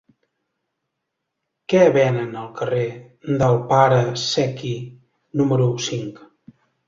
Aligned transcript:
Què 1.73 1.81
venen 1.97 2.31
al 2.45 2.47
carrer 2.61 2.87
del 3.43 3.59
Pare 3.73 3.99
Secchi 4.23 4.73
número 5.43 5.69
cinc? 5.89 6.19